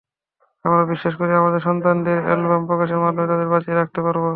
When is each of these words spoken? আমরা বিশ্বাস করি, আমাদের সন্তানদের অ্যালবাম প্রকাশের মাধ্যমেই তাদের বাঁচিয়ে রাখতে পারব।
আমরা 0.65 0.83
বিশ্বাস 0.91 1.13
করি, 1.15 1.31
আমাদের 1.33 1.61
সন্তানদের 1.67 2.17
অ্যালবাম 2.25 2.61
প্রকাশের 2.69 2.99
মাধ্যমেই 3.03 3.31
তাদের 3.31 3.51
বাঁচিয়ে 3.53 3.77
রাখতে 3.77 3.99
পারব। 4.05 4.23